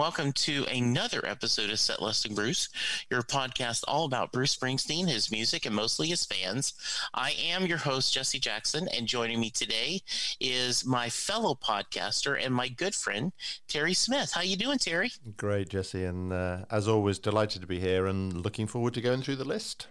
Hello, 0.00 0.08
everyone, 0.08 0.24
and 0.24 0.32
welcome 0.32 0.32
to 0.32 0.64
another 0.74 1.20
episode 1.26 1.68
of 1.68 1.78
Set 1.78 2.00
Lusting 2.00 2.34
Bruce, 2.34 2.70
your 3.10 3.20
podcast 3.20 3.84
all 3.86 4.06
about 4.06 4.32
Bruce 4.32 4.56
Springsteen, 4.56 5.06
his 5.06 5.30
music, 5.30 5.66
and 5.66 5.76
mostly 5.76 6.08
his 6.08 6.24
fans. 6.24 6.72
I 7.12 7.32
am 7.32 7.66
your 7.66 7.76
host, 7.76 8.14
Jesse 8.14 8.38
Jackson, 8.38 8.88
and 8.96 9.06
joining 9.06 9.38
me 9.38 9.50
today 9.50 10.00
is 10.40 10.86
my 10.86 11.10
fellow 11.10 11.54
podcaster 11.54 12.42
and 12.42 12.54
my 12.54 12.68
good 12.68 12.94
friend, 12.94 13.32
Terry 13.68 13.92
Smith. 13.92 14.32
How 14.32 14.40
you 14.40 14.56
doing, 14.56 14.78
Terry? 14.78 15.12
Great, 15.36 15.68
Jesse, 15.68 16.04
and 16.04 16.32
uh, 16.32 16.64
as 16.70 16.88
always, 16.88 17.18
delighted 17.18 17.60
to 17.60 17.68
be 17.68 17.78
here 17.78 18.06
and 18.06 18.42
looking 18.42 18.66
forward 18.66 18.94
to 18.94 19.02
going 19.02 19.20
through 19.20 19.36
the 19.36 19.44
list. 19.44 19.88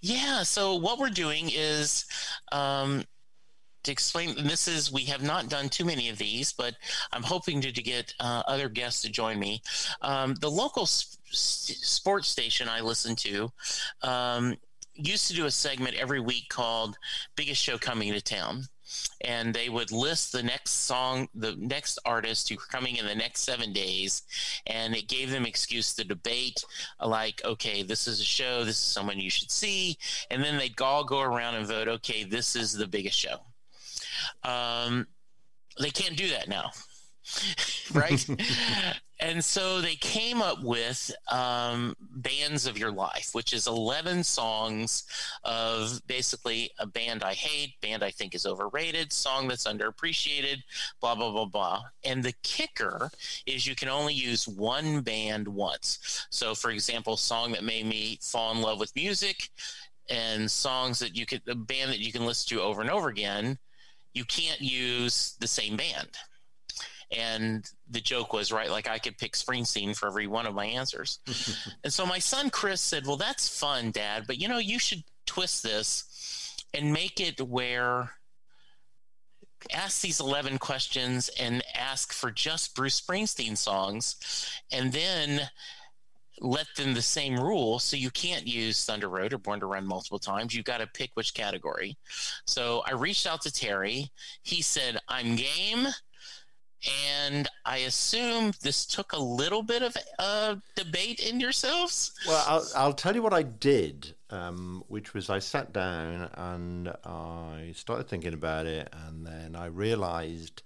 Yeah, 0.00 0.42
so 0.42 0.74
what 0.74 0.98
we're 0.98 1.08
doing 1.08 1.50
is 1.54 2.04
um, 2.50 3.04
to 3.86 3.92
explain 3.92 4.34
this 4.46 4.68
is 4.68 4.92
we 4.92 5.04
have 5.04 5.22
not 5.22 5.48
done 5.48 5.68
too 5.68 5.84
many 5.84 6.08
of 6.08 6.18
these 6.18 6.52
but 6.52 6.74
i'm 7.12 7.22
hoping 7.22 7.60
to, 7.60 7.72
to 7.72 7.82
get 7.82 8.12
uh, 8.20 8.42
other 8.46 8.68
guests 8.68 9.02
to 9.02 9.10
join 9.10 9.38
me. 9.38 9.62
Um, 10.02 10.34
the 10.40 10.50
local 10.50 10.86
sp- 10.86 11.18
sports 11.32 12.28
station 12.28 12.68
i 12.68 12.80
listen 12.80 13.16
to 13.16 13.50
um, 14.02 14.56
used 14.96 15.28
to 15.28 15.34
do 15.34 15.46
a 15.46 15.50
segment 15.50 15.96
every 15.96 16.20
week 16.20 16.48
called 16.48 16.96
biggest 17.36 17.62
show 17.62 17.78
coming 17.78 18.12
to 18.12 18.20
town. 18.20 18.62
And 19.22 19.52
they 19.52 19.68
would 19.68 19.90
list 19.90 20.32
the 20.32 20.42
next 20.42 20.70
song 20.70 21.28
the 21.34 21.56
next 21.58 21.98
artist 22.04 22.48
who 22.48 22.54
are 22.54 22.70
coming 22.70 22.96
in 22.96 23.04
the 23.04 23.14
next 23.14 23.40
seven 23.40 23.72
days 23.72 24.22
and 24.66 24.94
it 24.94 25.08
gave 25.08 25.30
them 25.30 25.44
excuse 25.44 25.92
to 25.94 26.04
debate 26.04 26.64
like 27.04 27.44
okay 27.44 27.82
this 27.82 28.06
is 28.06 28.20
a 28.20 28.24
show 28.24 28.64
this 28.64 28.76
is 28.76 28.80
someone 28.80 29.18
you 29.18 29.30
should 29.30 29.50
see. 29.50 29.98
And 30.30 30.42
then 30.42 30.56
they'd 30.56 30.80
all 30.80 31.04
go 31.04 31.20
around 31.20 31.56
and 31.56 31.66
vote 31.66 31.88
okay 31.88 32.24
this 32.24 32.56
is 32.56 32.72
the 32.72 32.86
biggest 32.86 33.18
show 33.18 33.38
um, 34.42 35.06
they 35.78 35.90
can't 35.90 36.16
do 36.16 36.28
that 36.30 36.48
now. 36.48 36.70
right? 37.92 38.26
and 39.20 39.44
so 39.44 39.80
they 39.80 39.96
came 39.96 40.40
up 40.40 40.62
with 40.62 41.10
um, 41.30 41.94
Bands 42.00 42.66
of 42.66 42.78
Your 42.78 42.92
Life, 42.92 43.30
which 43.32 43.52
is 43.52 43.66
11 43.66 44.24
songs 44.24 45.04
of 45.44 46.00
basically 46.06 46.70
a 46.78 46.86
band 46.86 47.22
I 47.22 47.34
hate, 47.34 47.80
band 47.80 48.02
I 48.02 48.10
think 48.10 48.34
is 48.34 48.46
overrated, 48.46 49.12
song 49.12 49.48
that's 49.48 49.66
underappreciated, 49.66 50.62
blah, 51.00 51.14
blah, 51.14 51.32
blah, 51.32 51.46
blah. 51.46 51.82
And 52.04 52.22
the 52.22 52.34
kicker 52.42 53.10
is 53.46 53.66
you 53.66 53.74
can 53.74 53.88
only 53.88 54.14
use 54.14 54.46
one 54.46 55.00
band 55.00 55.48
once. 55.48 56.26
So, 56.30 56.54
for 56.54 56.70
example, 56.70 57.16
song 57.16 57.52
that 57.52 57.64
made 57.64 57.86
me 57.86 58.18
fall 58.22 58.52
in 58.52 58.60
love 58.60 58.78
with 58.78 58.94
music 58.94 59.50
and 60.08 60.48
songs 60.48 61.00
that 61.00 61.16
you 61.16 61.26
could, 61.26 61.42
a 61.48 61.54
band 61.54 61.90
that 61.90 61.98
you 61.98 62.12
can 62.12 62.24
listen 62.24 62.56
to 62.56 62.62
over 62.62 62.80
and 62.80 62.90
over 62.90 63.08
again 63.08 63.58
you 64.16 64.24
can't 64.24 64.60
use 64.60 65.36
the 65.40 65.46
same 65.46 65.76
band. 65.76 66.08
And 67.16 67.64
the 67.90 68.00
joke 68.00 68.32
was, 68.32 68.50
right, 68.50 68.70
like 68.70 68.88
I 68.88 68.98
could 68.98 69.18
pick 69.18 69.34
Springsteen 69.34 69.94
for 69.94 70.08
every 70.08 70.26
one 70.26 70.46
of 70.46 70.54
my 70.54 70.64
answers. 70.64 71.20
and 71.84 71.92
so 71.92 72.06
my 72.06 72.18
son 72.18 72.50
Chris 72.50 72.80
said, 72.80 73.06
Well, 73.06 73.18
that's 73.18 73.60
fun, 73.60 73.90
Dad, 73.90 74.24
but 74.26 74.38
you 74.38 74.48
know, 74.48 74.58
you 74.58 74.78
should 74.78 75.04
twist 75.26 75.62
this 75.62 76.56
and 76.74 76.92
make 76.92 77.20
it 77.20 77.40
where 77.40 78.10
ask 79.72 80.00
these 80.00 80.20
11 80.20 80.58
questions 80.58 81.30
and 81.40 81.62
ask 81.74 82.12
for 82.12 82.30
just 82.30 82.74
Bruce 82.74 83.00
Springsteen 83.00 83.56
songs. 83.56 84.16
And 84.72 84.92
then 84.92 85.48
let 86.40 86.66
them 86.76 86.94
the 86.94 87.02
same 87.02 87.38
rule. 87.38 87.78
So 87.78 87.96
you 87.96 88.10
can't 88.10 88.46
use 88.46 88.84
Thunder 88.84 89.08
Road 89.08 89.32
or 89.32 89.38
Born 89.38 89.60
to 89.60 89.66
Run 89.66 89.86
multiple 89.86 90.18
times. 90.18 90.54
You've 90.54 90.64
got 90.64 90.78
to 90.78 90.86
pick 90.86 91.10
which 91.14 91.34
category. 91.34 91.96
So 92.46 92.82
I 92.86 92.92
reached 92.92 93.26
out 93.26 93.42
to 93.42 93.52
Terry. 93.52 94.10
He 94.42 94.62
said, 94.62 94.98
I'm 95.08 95.36
game. 95.36 95.88
And 97.18 97.48
I 97.64 97.78
assume 97.78 98.52
this 98.62 98.86
took 98.86 99.12
a 99.12 99.18
little 99.18 99.62
bit 99.62 99.82
of 99.82 99.96
uh, 100.18 100.56
debate 100.76 101.20
in 101.20 101.40
yourselves. 101.40 102.12
Well, 102.28 102.44
I'll, 102.46 102.68
I'll 102.76 102.92
tell 102.92 103.14
you 103.14 103.22
what 103.22 103.32
I 103.32 103.42
did, 103.42 104.14
um, 104.30 104.84
which 104.86 105.14
was 105.14 105.28
I 105.28 105.40
sat 105.40 105.72
down 105.72 106.30
and 106.34 106.88
I 107.04 107.72
started 107.74 108.08
thinking 108.08 108.34
about 108.34 108.66
it, 108.66 108.88
and 108.92 109.26
then 109.26 109.56
I 109.56 109.66
realized 109.66 110.62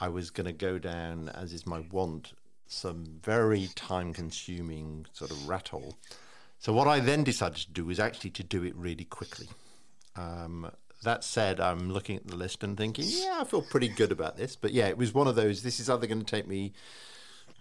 I 0.00 0.08
was 0.08 0.30
going 0.30 0.46
to 0.46 0.52
go 0.52 0.78
down, 0.78 1.28
as 1.28 1.52
is 1.52 1.66
my 1.66 1.84
wont, 1.92 2.32
some 2.70 3.04
very 3.22 3.68
time 3.74 4.12
consuming 4.12 5.06
sort 5.12 5.30
of 5.30 5.48
rat 5.48 5.68
hole. 5.68 5.96
So, 6.58 6.72
what 6.72 6.86
I 6.86 7.00
then 7.00 7.24
decided 7.24 7.58
to 7.58 7.70
do 7.70 7.84
was 7.84 7.98
actually 7.98 8.30
to 8.30 8.42
do 8.42 8.64
it 8.64 8.74
really 8.76 9.04
quickly. 9.04 9.48
Um, 10.16 10.70
that 11.02 11.24
said, 11.24 11.60
I'm 11.60 11.90
looking 11.90 12.16
at 12.16 12.26
the 12.26 12.36
list 12.36 12.62
and 12.62 12.76
thinking, 12.76 13.06
yeah, 13.08 13.38
I 13.40 13.44
feel 13.44 13.62
pretty 13.62 13.88
good 13.88 14.12
about 14.12 14.36
this. 14.36 14.56
But 14.56 14.72
yeah, 14.72 14.88
it 14.88 14.98
was 14.98 15.14
one 15.14 15.26
of 15.26 15.34
those, 15.34 15.62
this 15.62 15.80
is 15.80 15.88
either 15.88 16.06
going 16.06 16.22
to 16.22 16.26
take 16.26 16.46
me 16.46 16.72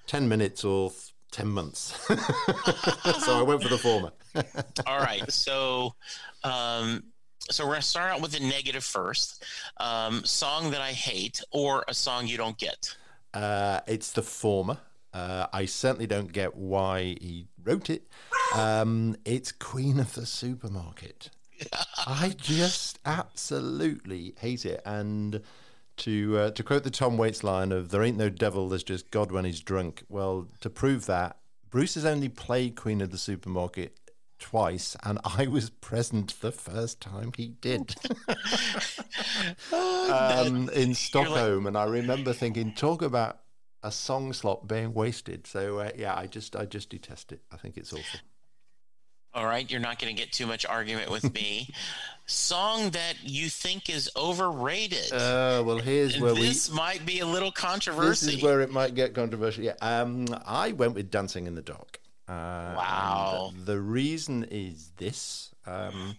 10 0.08 0.28
minutes 0.28 0.66
or 0.66 0.92
10 1.32 1.48
months. 1.48 1.98
so 2.08 3.40
I 3.40 3.44
went 3.44 3.64
for 3.64 3.70
the 3.70 3.78
former. 3.78 4.12
All 4.86 5.00
right. 5.00 5.32
So, 5.32 5.96
um, 6.44 7.04
so 7.50 7.64
we're 7.64 7.72
going 7.72 7.82
to 7.82 7.88
start 7.88 8.12
out 8.12 8.22
with 8.22 8.32
the 8.32 8.42
negative 8.42 8.84
first. 8.84 9.44
Um, 9.78 10.26
song 10.26 10.72
that 10.72 10.82
I 10.82 10.92
hate 10.92 11.42
or 11.52 11.86
a 11.88 11.94
song 11.94 12.28
you 12.28 12.38
don't 12.38 12.58
get? 12.58 12.96
Uh, 13.34 13.80
it's 13.88 14.12
the 14.12 14.24
former. 14.24 14.80
Uh, 15.14 15.48
I 15.52 15.66
certainly 15.66 16.08
don't 16.08 16.32
get 16.32 16.56
why 16.56 17.16
he 17.20 17.48
wrote 17.64 17.90
it. 17.90 18.08
Um, 18.56 19.16
it's 19.26 19.52
Queen 19.52 20.00
of 20.00 20.14
the 20.14 20.26
Supermarket. 20.26 21.30
I 22.08 22.34
just 22.38 23.00
absolutely 23.06 24.36
hate 24.40 24.66
it. 24.66 24.82
And 24.86 25.42
to 25.98 26.38
uh, 26.38 26.52
to 26.52 26.64
quote 26.64 26.84
the 26.84 26.90
Tom 26.90 27.18
Waits 27.18 27.44
line 27.44 27.72
of 27.72 27.90
"There 27.90 28.04
ain't 28.04 28.18
no 28.18 28.30
devil, 28.30 28.70
there's 28.70 28.84
just 28.84 29.12
God 29.12 29.32
when 29.32 29.46
he's 29.46 29.60
drunk." 29.60 30.04
Well, 30.10 30.48
to 30.62 30.70
prove 30.70 31.06
that, 31.08 31.38
Bruce 31.70 31.96
has 31.96 32.06
only 32.06 32.30
played 32.30 32.76
Queen 32.76 33.02
of 33.02 33.12
the 33.12 33.18
Supermarket 33.18 33.98
twice, 34.40 34.96
and 35.04 35.20
I 35.24 35.48
was 35.48 35.70
present 35.70 36.40
the 36.40 36.52
first 36.52 37.02
time 37.02 37.34
he 37.36 37.50
did 37.62 37.96
um, 39.74 40.70
in 40.70 40.96
Stockholm. 40.96 41.68
And 41.68 41.78
I 41.78 41.84
remember 41.84 42.34
thinking, 42.34 42.74
talk 42.74 43.02
about 43.02 43.40
a 43.84 43.92
song 43.92 44.34
slot 44.34 44.68
being 44.68 44.94
wasted. 44.94 45.48
So 45.48 45.80
uh, 45.80 45.92
yeah, 45.96 46.16
I 46.16 46.28
just 46.28 46.56
I 46.56 46.66
just 46.66 46.90
detest 46.90 47.32
it. 47.32 47.42
I 47.52 47.58
think 47.58 47.78
it's 47.78 47.94
awful. 47.94 48.20
All 49.32 49.46
right, 49.46 49.70
you're 49.70 49.80
not 49.80 50.00
going 50.00 50.14
to 50.14 50.20
get 50.20 50.32
too 50.32 50.48
much 50.48 50.66
argument 50.66 51.12
with 51.12 51.34
me. 51.36 51.70
Song 52.26 52.90
that 52.92 53.16
you 53.24 53.48
think 53.48 53.90
is 53.90 54.10
overrated. 54.16 55.14
Uh, 55.14 55.64
well, 55.64 55.78
here's 55.78 56.20
where 56.20 56.32
this 56.32 56.40
we. 56.40 56.48
This 56.48 56.72
might 56.72 57.06
be 57.06 57.20
a 57.20 57.26
little 57.28 57.52
controversial. 57.52 58.10
This 58.10 58.24
is 58.24 58.42
where 58.42 58.62
it 58.62 58.72
might 58.72 58.96
get 58.96 59.14
controversial. 59.14 59.64
Yeah, 59.64 59.74
um, 59.82 60.26
I 60.46 60.72
went 60.72 60.96
with 60.96 61.12
Dancing 61.12 61.46
in 61.46 61.54
the 61.54 61.62
Dark. 61.62 62.00
Uh, 62.28 62.74
wow. 62.76 63.52
The 63.66 63.80
reason 63.80 64.46
is 64.50 64.92
this. 64.98 65.52
Um, 65.66 66.16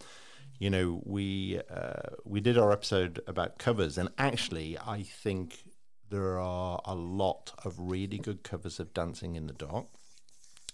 you 0.61 0.71
know, 0.71 1.01
we 1.05 1.61
uh, 1.69 2.15
we 2.25 2.41
did 2.41 2.59
our 2.59 2.71
episode 2.71 3.21
about 3.27 3.59
covers, 3.59 3.99
and 3.99 4.09
actually, 4.19 4.79
I 4.79 5.03
think 5.03 5.65
there 6.11 6.39
are 6.39 6.81
a 6.85 6.95
lot 6.95 7.53
of 7.65 7.75
really 7.79 8.19
good 8.19 8.43
covers 8.43 8.81
of 8.81 8.93
Dancing 8.93 9.37
in 9.37 9.47
the 9.47 9.53
Dark, 9.53 9.87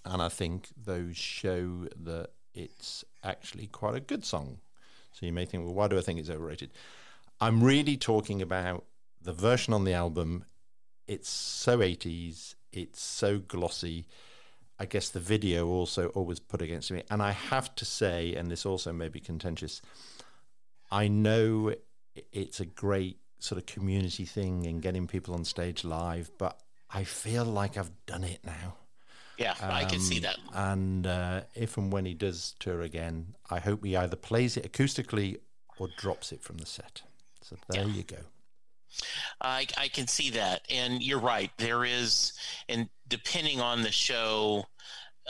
and 0.05 0.21
I 0.23 0.29
think 0.29 0.69
those 0.77 1.17
show 1.17 1.87
that 1.97 2.31
it's 2.55 3.05
actually 3.23 3.67
quite 3.67 3.94
a 3.94 4.00
good 4.00 4.25
song. 4.25 4.59
So 5.12 5.27
you 5.27 5.33
may 5.33 5.44
think, 5.44 5.65
well, 5.65 5.75
why 5.75 5.88
do 5.88 5.99
I 5.99 6.00
think 6.00 6.19
it's 6.19 6.31
overrated? 6.31 6.71
I'm 7.41 7.62
really 7.62 7.97
talking 7.97 8.41
about 8.41 8.85
the 9.21 9.33
version 9.33 9.75
on 9.75 9.85
the 9.85 9.93
album. 9.93 10.44
It's 11.06 11.29
so 11.29 11.79
80s, 11.79 12.55
it's 12.73 13.00
so 13.00 13.39
glossy. 13.39 14.06
I 14.79 14.87
guess 14.87 15.09
the 15.09 15.21
video 15.21 15.69
also 15.69 16.09
always 16.09 16.39
put 16.39 16.61
against 16.61 16.91
me. 16.91 17.03
And 17.11 17.23
I 17.23 17.32
have 17.32 17.75
to 17.77 17.85
say, 17.85 18.35
and 18.35 18.50
this 18.50 18.67
also 18.67 18.93
may 18.93 19.09
be 19.09 19.21
contentious, 19.21 19.81
I 20.91 21.09
know 21.09 21.75
it's 22.32 22.61
a 22.61 22.67
great 22.67 23.19
sort 23.38 23.59
of 23.59 23.67
community 23.67 24.25
thing 24.25 24.67
and 24.67 24.83
getting 24.83 25.06
people 25.06 25.35
on 25.35 25.44
stage 25.44 25.85
live, 25.85 26.31
but 26.38 26.61
I 26.91 27.05
feel 27.05 27.44
like 27.44 27.77
I've 27.77 27.91
done 28.06 28.25
it 28.25 28.41
now. 28.44 28.77
Yeah, 29.38 29.55
um, 29.61 29.71
I 29.71 29.85
can 29.85 30.00
see 30.00 30.21
that. 30.21 30.38
And 30.55 31.06
uh, 31.06 31.43
if 31.55 31.77
and 31.77 31.93
when 31.93 32.06
he 32.06 32.15
does 32.15 32.55
tour 32.59 32.81
again, 32.81 33.35
I 33.50 33.59
hope 33.59 33.85
he 33.85 33.94
either 33.97 34.17
plays 34.17 34.56
it 34.56 34.71
acoustically 34.73 35.38
or 35.79 35.88
drops 35.99 36.33
it 36.33 36.43
from 36.43 36.59
the 36.59 36.67
set. 36.67 37.03
So 37.43 37.56
there 37.69 37.83
yeah. 37.83 37.93
you 37.93 38.03
go. 38.03 38.17
I, 39.41 39.67
I 39.77 39.89
can 39.89 40.06
see 40.06 40.31
that. 40.31 40.62
And 40.71 41.03
you're 41.03 41.21
right. 41.21 41.50
There 41.59 41.85
is, 41.85 42.32
and 42.69 42.89
depending 43.09 43.61
on 43.61 43.82
the 43.82 43.93
show, 43.93 44.65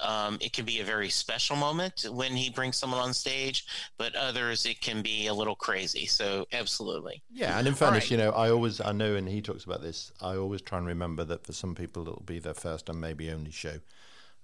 um, 0.03 0.39
it 0.41 0.53
can 0.53 0.65
be 0.65 0.81
a 0.81 0.85
very 0.85 1.09
special 1.09 1.57
moment 1.57 2.07
when 2.11 2.33
he 2.33 2.51
brings 2.51 2.77
someone 2.77 3.01
on 3.01 3.15
stage, 3.15 3.67
but 3.97 4.15
others 4.15 4.67
it 4.67 4.81
can 4.81 5.03
be 5.03 5.27
a 5.27 5.35
little 5.35 5.55
crazy. 5.55 6.07
So 6.07 6.47
absolutely. 6.53 7.23
Yeah, 7.33 7.59
and 7.59 7.67
in 7.67 7.75
fairness, 7.75 8.05
right. 8.05 8.11
you 8.11 8.17
know, 8.17 8.31
I 8.31 8.51
always 8.51 8.81
I 8.81 8.93
know, 8.93 9.15
and 9.15 9.29
he 9.29 9.41
talks 9.41 9.65
about 9.65 9.83
this. 9.83 10.13
I 10.21 10.37
always 10.37 10.63
try 10.63 10.79
and 10.79 10.87
remember 10.87 11.25
that 11.25 11.47
for 11.47 11.53
some 11.53 11.75
people 11.75 12.03
it'll 12.03 12.23
be 12.27 12.39
their 12.39 12.55
first 12.55 12.89
and 12.89 13.01
maybe 13.01 13.31
only 13.31 13.51
show. 13.51 13.79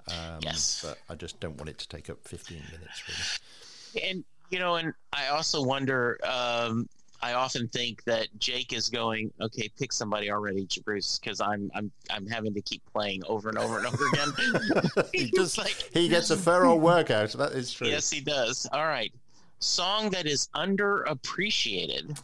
Um, 0.09 0.41
yes, 0.41 0.85
but 0.85 0.99
I 1.09 1.17
just 1.17 1.39
don't 1.41 1.57
want 1.57 1.69
it 1.69 1.79
to 1.79 1.89
take 1.89 2.11
up 2.11 2.27
15 2.27 2.59
minutes, 2.73 3.03
really. 3.95 4.09
And 4.09 4.25
you 4.51 4.59
know, 4.59 4.77
and 4.77 4.93
I 5.13 5.29
also 5.29 5.63
wonder. 5.63 6.19
Um, 6.25 6.89
I 7.23 7.35
often 7.35 7.69
think 7.69 8.03
that 8.05 8.29
Jake 8.41 8.73
is 8.73 8.89
going, 8.89 9.33
okay, 9.41 9.71
pick 9.79 9.93
somebody 9.93 10.31
already, 10.31 10.67
Bruce, 10.85 11.21
because 11.21 11.41
I'm 11.41 11.71
I'm 11.75 11.91
I'm 12.11 12.27
having 12.27 12.53
to 12.55 12.61
keep 12.61 12.83
playing 12.93 13.23
over 13.29 13.49
and 13.49 13.57
over 13.59 13.79
and 13.79 13.87
over 13.87 14.05
again. 14.09 14.33
he 15.15 15.31
just 15.31 15.57
like 15.57 15.89
he 15.93 16.09
gets 16.09 16.31
a 16.31 16.37
thorough 16.37 16.75
workout. 16.75 17.33
That 17.33 17.53
is 17.53 17.73
true. 17.73 17.87
Yes, 17.87 18.11
he 18.11 18.21
does. 18.21 18.67
All 18.73 18.87
right, 18.87 19.13
song 19.61 20.11
that 20.11 20.27
is 20.27 20.49
underappreciated. 20.57 22.21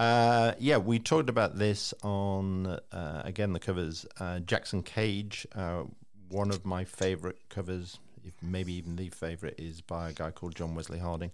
Uh, 0.00 0.54
yeah, 0.58 0.78
we 0.78 0.98
talked 0.98 1.28
about 1.28 1.56
this 1.56 1.94
on 2.02 2.78
uh, 2.90 3.22
again 3.24 3.52
the 3.52 3.60
covers. 3.60 4.04
Uh, 4.18 4.40
Jackson 4.40 4.82
Cage, 4.82 5.46
uh, 5.54 5.84
one 6.28 6.50
of 6.50 6.66
my 6.66 6.84
favorite 6.84 7.38
covers, 7.50 8.00
if 8.24 8.32
maybe 8.42 8.72
even 8.72 8.96
the 8.96 9.10
favorite, 9.10 9.54
is 9.58 9.80
by 9.80 10.10
a 10.10 10.12
guy 10.12 10.32
called 10.32 10.56
John 10.56 10.74
Wesley 10.74 10.98
Harding, 10.98 11.30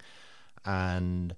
and 0.66 1.34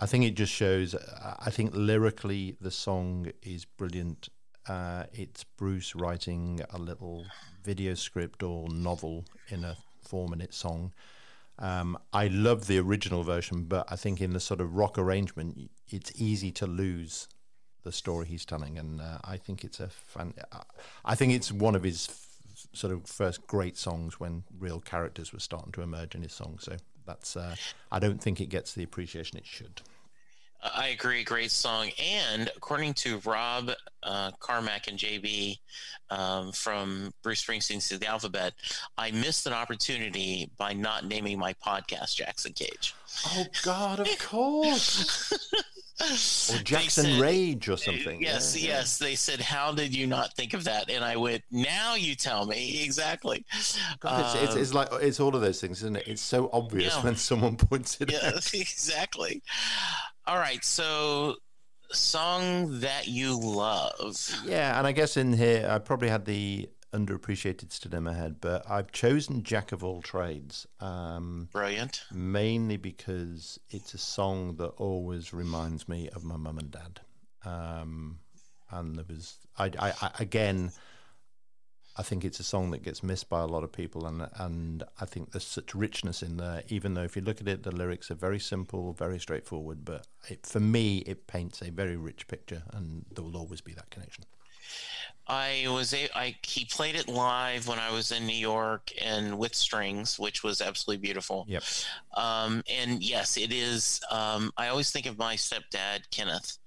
I 0.00 0.06
think 0.06 0.24
it 0.24 0.34
just 0.34 0.52
shows. 0.52 0.94
I 1.40 1.50
think 1.50 1.72
lyrically 1.74 2.56
the 2.58 2.70
song 2.70 3.30
is 3.42 3.66
brilliant. 3.66 4.30
Uh, 4.66 5.04
it's 5.12 5.44
Bruce 5.44 5.94
writing 5.94 6.60
a 6.70 6.78
little 6.78 7.26
video 7.62 7.92
script 7.92 8.42
or 8.42 8.68
novel 8.70 9.26
in 9.48 9.62
a 9.62 9.76
four-minute 10.02 10.54
song. 10.54 10.94
Um, 11.58 11.98
I 12.14 12.28
love 12.28 12.66
the 12.66 12.78
original 12.78 13.22
version, 13.22 13.64
but 13.64 13.86
I 13.90 13.96
think 13.96 14.22
in 14.22 14.32
the 14.32 14.40
sort 14.40 14.62
of 14.62 14.74
rock 14.74 14.96
arrangement, 14.96 15.70
it's 15.88 16.10
easy 16.18 16.50
to 16.52 16.66
lose 16.66 17.28
the 17.82 17.92
story 17.92 18.26
he's 18.26 18.46
telling, 18.46 18.78
and 18.78 19.02
uh, 19.02 19.18
I 19.22 19.36
think 19.36 19.64
it's 19.64 19.80
a 19.80 19.88
fan. 19.88 20.32
I 21.04 21.14
think 21.14 21.34
it's 21.34 21.52
one 21.52 21.74
of 21.74 21.82
his 21.82 22.08
f- 22.08 22.68
sort 22.72 22.92
of 22.94 23.06
first 23.06 23.46
great 23.46 23.76
songs 23.76 24.18
when 24.18 24.44
real 24.58 24.80
characters 24.80 25.32
were 25.32 25.40
starting 25.40 25.72
to 25.72 25.82
emerge 25.82 26.14
in 26.14 26.22
his 26.22 26.32
song. 26.32 26.58
So 26.60 26.76
that's 27.10 27.36
uh, 27.36 27.56
I 27.90 27.98
don't 27.98 28.20
think 28.20 28.40
it 28.40 28.46
gets 28.46 28.74
the 28.74 28.84
appreciation 28.84 29.38
it 29.38 29.46
should. 29.46 29.82
I 30.62 30.88
agree. 30.88 31.24
Great 31.24 31.50
song. 31.50 31.90
And 31.98 32.50
according 32.54 32.94
to 32.94 33.18
Rob 33.24 33.70
uh, 34.02 34.30
Carmack 34.40 34.88
and 34.88 34.98
JB 34.98 35.58
um, 36.10 36.52
from 36.52 37.14
Bruce 37.22 37.42
Springsteen's 37.42 37.88
The 37.88 38.06
Alphabet, 38.06 38.52
I 38.98 39.10
missed 39.10 39.46
an 39.46 39.54
opportunity 39.54 40.50
by 40.58 40.74
not 40.74 41.06
naming 41.06 41.38
my 41.38 41.54
podcast 41.54 42.14
Jackson 42.16 42.52
Cage. 42.52 42.94
Oh, 43.26 43.46
God, 43.62 44.00
of 44.00 44.18
course. 44.18 45.32
or 46.00 46.62
Jackson 46.62 47.04
said, 47.04 47.20
Rage 47.20 47.68
or 47.68 47.76
something. 47.76 48.22
Yes, 48.22 48.56
yeah, 48.56 48.68
yes. 48.68 49.00
Yeah. 49.00 49.06
They 49.06 49.14
said, 49.14 49.40
"How 49.40 49.72
did 49.72 49.94
you 49.94 50.06
not 50.06 50.34
think 50.34 50.54
of 50.54 50.64
that?" 50.64 50.90
And 50.90 51.04
I 51.04 51.16
went, 51.16 51.42
"Now 51.50 51.94
you 51.94 52.14
tell 52.14 52.46
me 52.46 52.82
exactly." 52.82 53.44
God, 54.00 54.20
it's, 54.20 54.34
um, 54.34 54.44
it's, 54.44 54.54
it's, 54.54 54.74
like 54.74 54.88
it's 55.00 55.20
all 55.20 55.34
of 55.34 55.40
those 55.40 55.60
things, 55.60 55.82
isn't 55.82 55.96
it? 55.96 56.08
It's 56.08 56.22
so 56.22 56.50
obvious 56.52 56.94
yeah. 56.96 57.02
when 57.02 57.16
someone 57.16 57.56
points 57.56 58.00
it 58.00 58.12
yeah, 58.12 58.28
out. 58.28 58.34
exactly. 58.54 59.42
All 60.26 60.38
right, 60.38 60.64
so 60.64 61.36
song 61.92 62.80
that 62.80 63.08
you 63.08 63.38
love. 63.38 64.30
Yeah, 64.44 64.78
and 64.78 64.86
I 64.86 64.92
guess 64.92 65.16
in 65.16 65.32
here 65.32 65.68
I 65.70 65.78
probably 65.78 66.08
had 66.08 66.24
the 66.24 66.68
underappreciated 66.92 67.72
stood 67.72 67.94
in 67.94 68.04
my 68.04 68.14
head, 68.14 68.36
but 68.40 68.68
I've 68.68 68.92
chosen 68.92 69.42
Jack 69.42 69.72
of 69.72 69.84
All 69.84 70.02
Trades. 70.02 70.66
Um, 70.80 71.48
Brilliant. 71.52 72.02
Mainly 72.12 72.76
because 72.76 73.58
it's 73.70 73.94
a 73.94 73.98
song 73.98 74.56
that 74.56 74.68
always 74.76 75.32
reminds 75.32 75.88
me 75.88 76.08
of 76.10 76.24
my 76.24 76.36
mum 76.36 76.58
and 76.58 76.70
dad. 76.70 77.00
Um, 77.44 78.18
and 78.70 78.96
there 78.96 79.04
was, 79.08 79.38
I, 79.58 79.70
I, 79.78 79.92
I, 80.02 80.10
again, 80.18 80.72
I 81.96 82.02
think 82.02 82.24
it's 82.24 82.40
a 82.40 82.44
song 82.44 82.70
that 82.70 82.82
gets 82.82 83.02
missed 83.02 83.28
by 83.28 83.40
a 83.40 83.46
lot 83.46 83.64
of 83.64 83.72
people, 83.72 84.06
and 84.06 84.28
and 84.36 84.84
I 85.00 85.04
think 85.04 85.32
there's 85.32 85.46
such 85.46 85.74
richness 85.74 86.22
in 86.22 86.36
there. 86.36 86.62
Even 86.68 86.94
though 86.94 87.02
if 87.02 87.16
you 87.16 87.22
look 87.22 87.40
at 87.40 87.48
it, 87.48 87.62
the 87.62 87.74
lyrics 87.74 88.10
are 88.10 88.14
very 88.14 88.38
simple, 88.38 88.92
very 88.92 89.18
straightforward, 89.18 89.84
but 89.84 90.06
it, 90.28 90.46
for 90.46 90.60
me, 90.60 90.98
it 90.98 91.26
paints 91.26 91.60
a 91.60 91.70
very 91.70 91.96
rich 91.96 92.28
picture, 92.28 92.62
and 92.72 93.04
there 93.12 93.24
will 93.24 93.36
always 93.36 93.60
be 93.60 93.72
that 93.74 93.90
connection. 93.90 94.24
I 95.26 95.66
was 95.68 95.94
a, 95.94 96.08
I 96.14 96.36
he 96.42 96.64
played 96.64 96.96
it 96.96 97.08
live 97.08 97.68
when 97.68 97.78
I 97.78 97.92
was 97.92 98.10
in 98.10 98.26
New 98.26 98.32
York 98.32 98.90
and 99.00 99.38
with 99.38 99.54
strings, 99.54 100.18
which 100.18 100.42
was 100.42 100.60
absolutely 100.60 101.02
beautiful. 101.02 101.46
Yep. 101.48 101.62
Um, 102.16 102.62
and 102.68 103.02
yes, 103.02 103.36
it 103.36 103.52
is. 103.52 104.00
Um, 104.10 104.52
I 104.56 104.68
always 104.68 104.90
think 104.90 105.06
of 105.06 105.18
my 105.18 105.36
stepdad 105.36 106.10
Kenneth, 106.10 106.58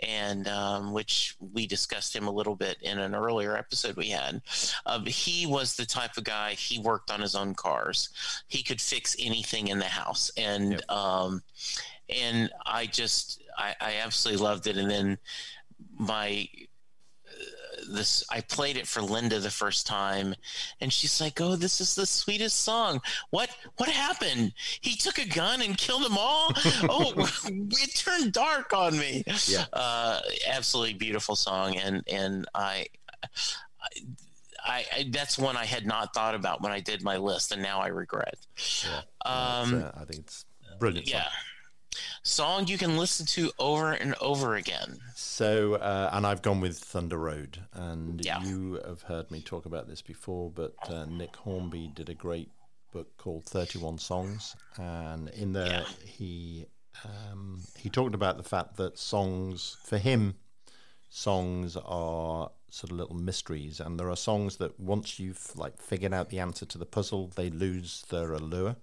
and 0.00 0.48
um, 0.48 0.92
which 0.92 1.36
we 1.40 1.66
discussed 1.66 2.14
him 2.14 2.26
a 2.26 2.30
little 2.30 2.56
bit 2.56 2.76
in 2.82 2.98
an 2.98 3.14
earlier 3.14 3.56
episode 3.56 3.96
we 3.96 4.08
had. 4.08 4.42
Uh, 4.84 5.00
he 5.06 5.46
was 5.46 5.76
the 5.76 5.86
type 5.86 6.16
of 6.16 6.24
guy. 6.24 6.52
He 6.52 6.78
worked 6.78 7.10
on 7.10 7.20
his 7.20 7.34
own 7.34 7.54
cars. 7.54 8.10
He 8.48 8.62
could 8.62 8.80
fix 8.80 9.16
anything 9.18 9.68
in 9.68 9.78
the 9.78 9.84
house, 9.86 10.30
and 10.36 10.72
yep. 10.72 10.90
Um, 10.90 11.42
and 12.08 12.50
I 12.66 12.86
just 12.86 13.42
I, 13.56 13.74
I 13.80 13.94
absolutely 14.02 14.44
loved 14.44 14.66
it. 14.66 14.76
And 14.76 14.90
then 14.90 15.18
my 15.98 16.48
this 17.88 18.24
I 18.30 18.40
played 18.40 18.76
it 18.76 18.86
for 18.86 19.02
Linda 19.02 19.40
the 19.40 19.50
first 19.50 19.86
time 19.86 20.34
and 20.80 20.92
she's 20.92 21.20
like, 21.20 21.40
"Oh, 21.40 21.56
this 21.56 21.80
is 21.80 21.94
the 21.94 22.06
sweetest 22.06 22.60
song. 22.60 23.00
What 23.30 23.50
what 23.76 23.88
happened? 23.88 24.52
He 24.80 24.96
took 24.96 25.18
a 25.18 25.26
gun 25.26 25.62
and 25.62 25.76
killed 25.76 26.04
them 26.04 26.16
all? 26.18 26.52
oh, 26.88 27.12
it 27.46 27.94
turned 27.94 28.32
dark 28.32 28.72
on 28.72 28.98
me." 28.98 29.24
Yeah. 29.46 29.66
Uh, 29.72 30.20
absolutely 30.48 30.94
beautiful 30.94 31.36
song 31.36 31.76
and 31.76 32.02
and 32.10 32.46
I, 32.54 32.86
I 34.64 34.84
I, 34.92 35.10
that's 35.10 35.38
one 35.38 35.56
I 35.56 35.64
had 35.64 35.86
not 35.86 36.14
thought 36.14 36.34
about 36.34 36.60
when 36.62 36.72
I 36.72 36.80
did 36.80 37.02
my 37.02 37.16
list, 37.16 37.52
and 37.52 37.62
now 37.62 37.80
I 37.80 37.88
regret. 37.88 38.36
Yeah, 38.84 39.00
um, 39.24 39.82
uh, 39.82 39.90
I 39.94 40.04
think 40.04 40.20
it's 40.20 40.44
brilliant. 40.78 41.08
Yeah, 41.08 41.24
song 41.24 41.32
you 42.38 42.78
can 42.78 42.96
listen 42.96 43.26
to 43.26 43.50
over 43.58 43.92
and 43.92 44.14
over 44.20 44.54
again. 44.54 44.98
So, 45.14 45.74
uh, 45.74 46.10
and 46.12 46.26
I've 46.26 46.42
gone 46.42 46.60
with 46.60 46.78
Thunder 46.78 47.18
Road, 47.18 47.58
and 47.72 48.24
yeah. 48.24 48.40
you 48.42 48.80
have 48.86 49.02
heard 49.02 49.30
me 49.30 49.40
talk 49.40 49.66
about 49.66 49.88
this 49.88 50.00
before, 50.00 50.50
but 50.50 50.74
uh, 50.88 51.06
Nick 51.06 51.34
Hornby 51.36 51.90
did 51.94 52.08
a 52.08 52.14
great 52.14 52.50
book 52.92 53.16
called 53.16 53.44
Thirty 53.44 53.78
One 53.78 53.98
Songs, 53.98 54.54
and 54.78 55.28
in 55.30 55.52
there 55.52 55.66
yeah. 55.66 55.84
he 56.04 56.66
um, 57.04 57.62
he 57.76 57.90
talked 57.90 58.14
about 58.14 58.36
the 58.36 58.44
fact 58.44 58.76
that 58.76 58.98
songs 58.98 59.76
for 59.84 59.98
him, 59.98 60.36
songs 61.08 61.76
are 61.76 62.50
sort 62.70 62.92
of 62.92 62.96
little 62.96 63.16
mysteries, 63.16 63.80
and 63.80 63.98
there 63.98 64.10
are 64.10 64.16
songs 64.16 64.56
that 64.58 64.78
once 64.78 65.18
you've 65.18 65.56
like 65.56 65.80
figured 65.80 66.14
out 66.14 66.30
the 66.30 66.38
answer 66.38 66.64
to 66.66 66.78
the 66.78 66.86
puzzle, 66.86 67.30
they 67.34 67.50
lose 67.50 68.04
their 68.08 68.32
allure, 68.32 68.76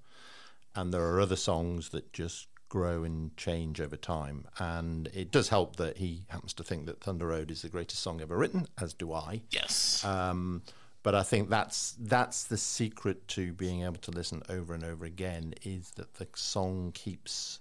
and 0.75 0.94
there 0.94 1.06
are 1.06 1.22
other 1.22 1.38
songs 1.38 1.89
that 1.89 2.12
just 2.12 2.48
grow 2.70 3.04
and 3.04 3.36
change 3.38 3.80
over 3.80 3.96
time. 3.96 4.46
And 4.60 5.08
it 5.14 5.32
does 5.32 5.50
help 5.50 5.78
that 5.78 5.98
he 5.98 6.26
happens 6.30 6.54
to 6.54 6.64
think 6.64 6.86
that 6.86 7.02
Thunder 7.02 7.28
Road 7.28 7.52
is 7.52 7.62
the 7.62 7.70
greatest 7.70 8.02
song 8.02 8.22
ever 8.22 8.38
written, 8.38 8.68
as 8.80 8.94
do 8.94 9.14
I. 9.14 9.42
Yes. 9.50 10.04
Um, 10.04 10.64
but 11.04 11.16
I 11.16 11.24
think 11.24 11.50
that's 11.50 11.96
that's 12.00 12.44
the 12.44 12.58
secret 12.58 13.28
to 13.30 13.54
being 13.54 13.84
able 13.84 13.96
to 13.98 14.12
listen 14.12 14.44
over 14.50 14.74
and 14.74 14.84
over 14.84 15.06
again 15.06 15.54
is 15.64 15.92
that 15.92 16.16
the 16.16 16.28
song 16.36 16.92
keeps 16.94 17.60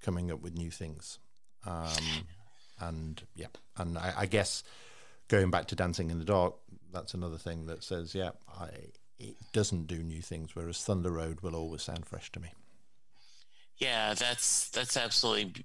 coming 0.00 0.30
up 0.30 0.40
with 0.40 0.56
new 0.56 0.70
things. 0.70 1.18
Um, 1.66 2.26
and 2.80 3.22
yeah, 3.34 3.48
and 3.76 3.98
I, 3.98 4.14
I, 4.18 4.26
guess 4.26 4.62
going 5.28 5.50
back 5.50 5.66
to 5.68 5.74
Dancing 5.74 6.10
in 6.10 6.18
the 6.18 6.24
Dark, 6.24 6.54
that's 6.92 7.14
another 7.14 7.38
thing 7.38 7.66
that 7.66 7.82
says, 7.82 8.14
yeah, 8.14 8.30
I, 8.58 8.68
it 9.18 9.36
doesn't 9.52 9.86
do 9.86 10.02
new 10.02 10.20
things, 10.20 10.54
whereas 10.54 10.82
Thunder 10.82 11.10
Road 11.10 11.40
will 11.40 11.56
always 11.56 11.82
sound 11.82 12.06
fresh 12.06 12.30
to 12.32 12.40
me. 12.40 12.52
Yeah, 13.78 14.14
that's 14.14 14.68
that's 14.70 14.96
absolutely. 14.96 15.64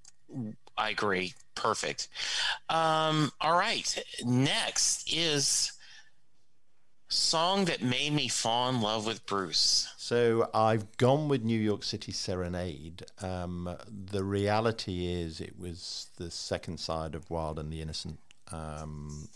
I 0.77 0.89
agree. 0.91 1.33
Perfect. 1.55 2.07
Um, 2.69 3.31
all 3.41 3.57
right. 3.57 4.03
Next 4.23 5.11
is 5.13 5.73
song 7.09 7.65
that 7.65 7.81
made 7.81 8.13
me 8.13 8.27
fall 8.27 8.69
in 8.69 8.81
love 8.81 9.05
with 9.05 9.25
Bruce. 9.25 9.91
So 9.97 10.49
I've 10.53 10.95
gone 10.97 11.27
with 11.27 11.43
New 11.43 11.59
York 11.59 11.83
City 11.83 12.11
Serenade. 12.11 13.03
Um, 13.21 13.75
the 13.89 14.23
reality 14.23 15.07
is, 15.07 15.41
it 15.41 15.59
was 15.59 16.07
the 16.17 16.31
second 16.31 16.79
side 16.79 17.15
of 17.15 17.29
Wild 17.29 17.59
and 17.59 17.73
the 17.73 17.81
Innocent 17.81 18.19
um, 18.51 19.27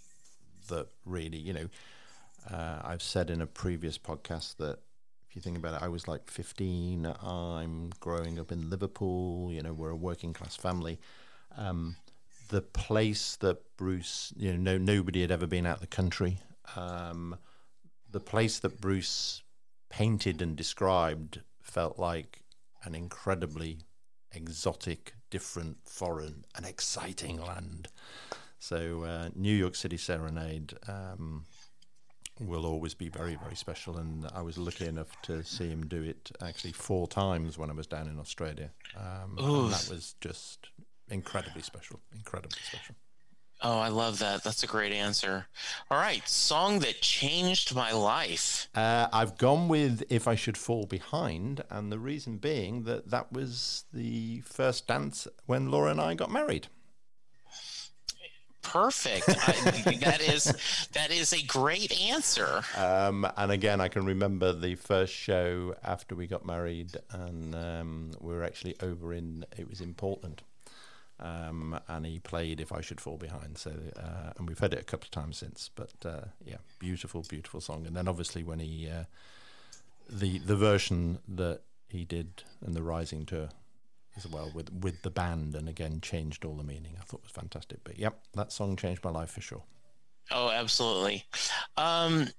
that 0.70 0.88
really, 1.06 1.39
you 1.39 1.53
know, 1.53 1.70
uh, 2.50 2.80
I've 2.84 3.03
said 3.03 3.30
in 3.30 3.42
a 3.42 3.48
previous 3.48 3.98
podcast 3.98 4.58
that 4.58 4.80
if 5.34 5.38
you 5.38 5.42
think 5.42 5.58
about 5.58 5.82
it, 5.82 5.84
I 5.84 5.88
was 5.88 6.08
like 6.08 6.30
15. 6.30 7.12
I'm 7.24 7.90
growing 8.00 8.38
up 8.38 8.52
in 8.52 8.70
Liverpool. 8.70 9.50
You 9.52 9.63
know, 9.63 9.74
we're 9.74 9.90
a 9.90 9.96
working 9.96 10.32
class 10.32 10.56
family. 10.56 11.00
Um, 11.58 11.96
the 12.50 12.62
place 12.62 13.36
that 13.38 13.58
Bruce, 13.75 14.32
you 14.38 14.52
know, 14.52 14.74
no, 14.74 14.78
nobody 14.78 15.22
had 15.22 15.32
ever 15.32 15.48
been 15.48 15.66
out 15.66 15.80
the 15.80 15.88
country. 15.88 16.38
Um, 16.75 17.36
the 18.12 18.20
place 18.20 18.60
that 18.60 18.80
Bruce 18.80 19.42
painted 19.90 20.40
and 20.40 20.56
described 20.56 21.42
felt 21.63 21.98
like 21.98 22.44
an 22.84 22.94
incredibly 22.94 23.80
exotic, 24.34 25.16
different, 25.32 25.78
foreign, 25.84 26.46
and 26.56 26.63
exciting 26.63 27.42
land. 27.42 27.88
So, 28.60 29.02
uh, 29.02 29.30
New 29.34 29.56
York 29.56 29.74
City 29.74 29.98
Serenade. 29.98 30.75
Um, 30.88 31.46
will 32.40 32.66
always 32.66 32.94
be 32.94 33.10
very, 33.10 33.36
very 33.36 33.56
special. 33.56 33.98
And 33.98 34.28
I 34.34 34.42
was 34.42 34.58
lucky 34.58 34.88
enough 34.88 35.22
to 35.24 35.44
see 35.44 35.70
him 35.70 35.88
do 35.88 36.02
it 36.02 36.32
actually 36.42 36.72
four 36.74 37.08
times 37.08 37.58
when 37.58 37.70
I 37.70 37.74
was 37.74 37.88
down 37.88 38.08
in 38.08 38.20
Australia. 38.20 38.72
Um, 38.98 39.38
and 39.38 39.72
that 39.72 39.88
was 39.90 40.16
just 40.22 40.70
incredibly 41.10 41.62
special, 41.62 42.00
incredibly 42.13 42.60
special. 42.63 42.96
Oh, 43.66 43.80
I 43.80 43.88
love 43.88 44.20
that. 44.20 44.44
That's 44.44 44.63
a 44.63 44.68
great 44.68 44.92
answer. 44.92 45.46
All 45.90 45.98
right, 45.98 46.28
song 46.28 46.80
that 46.80 47.00
changed 47.00 47.74
my 47.74 47.94
life. 47.94 48.68
Uh, 48.75 49.08
I've 49.13 49.38
gone 49.38 49.70
with 49.70 50.04
"If 50.10 50.28
I 50.28 50.36
Should 50.36 50.58
Fall 50.58 50.86
Behind," 50.86 51.63
and 51.70 51.90
the 51.90 52.00
reason 52.00 52.38
being 52.38 52.84
that 52.84 53.10
that 53.10 53.32
was 53.32 53.86
the 53.94 54.42
first 54.42 54.88
dance 54.88 55.30
when 55.46 55.72
Laura 55.72 55.92
and 55.92 56.02
I 56.02 56.13
got 56.13 56.30
married. 56.30 56.68
Perfect. 58.63 59.29
I, 59.29 59.98
that 60.01 60.22
is 60.22 60.46
that 60.93 61.12
is 61.12 61.34
a 61.34 61.43
great 61.43 61.91
answer. 62.10 62.63
Um, 62.75 63.27
and 63.38 63.51
again, 63.51 63.79
I 63.79 63.88
can 63.88 64.05
remember 64.05 64.51
the 64.53 64.75
first 64.75 65.13
show 65.13 65.75
after 65.84 66.15
we 66.15 66.25
got 66.27 66.46
married, 66.46 66.98
and 67.12 67.53
um, 67.53 68.12
we 68.20 68.34
were 68.34 68.43
actually 68.43 68.75
over 68.82 69.13
in 69.13 69.46
it 69.58 69.70
was 69.70 69.82
in 69.82 69.93
Portland 69.93 70.41
um, 71.20 71.79
and 71.88 72.05
he 72.05 72.20
played 72.20 72.60
"If 72.60 72.72
I 72.72 72.82
Should 72.82 73.00
Fall 73.00 73.17
Behind." 73.17 73.58
So, 73.58 73.72
uh, 73.98 74.34
and 74.38 74.48
we've 74.48 74.60
heard 74.60 74.74
it 74.74 74.82
a 74.82 74.84
couple 74.84 75.05
of 75.05 75.12
times 75.12 75.38
since. 75.38 75.70
But 75.74 75.93
uh, 76.05 76.25
yeah, 76.46 76.58
beautiful, 76.79 77.25
beautiful 77.27 77.62
song. 77.62 77.86
And 77.88 77.96
then 77.96 78.08
obviously 78.08 78.43
when 78.43 78.60
he 78.60 78.89
uh, 78.89 79.05
the 80.10 80.39
the 80.39 80.55
version 80.55 81.20
that 81.27 81.62
he 81.88 82.03
did 82.05 82.43
in 82.65 82.74
the 82.74 82.84
Rising 82.84 83.25
tour 83.25 83.50
as 84.17 84.27
well 84.27 84.51
with 84.53 84.72
with 84.74 85.01
the 85.01 85.10
band, 85.10 85.55
and 85.55 85.67
again 85.67 86.00
changed 86.01 86.46
all 86.46 86.55
the 86.55 86.63
meaning. 86.63 86.96
I 87.00 87.03
thought 87.03 87.24
was 87.24 87.32
fantastic. 87.32 87.79
But 87.84 87.98
yep, 87.98 88.20
that 88.34 88.51
song 88.51 88.75
changed 88.75 89.03
my 89.03 89.12
life 89.12 89.32
for 89.32 89.41
sure. 89.41 89.63
Oh, 90.32 90.50
absolutely. 90.50 91.25
Um, 91.77 92.29